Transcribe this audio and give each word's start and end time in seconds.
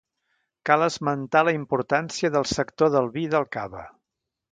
Cal 0.69 0.85
esmentar 0.85 1.43
la 1.49 1.53
importància 1.57 2.31
del 2.37 2.47
sector 2.53 2.91
del 2.95 3.11
vi 3.19 3.27
i 3.29 3.31
del 3.35 3.47
cava. 3.57 3.85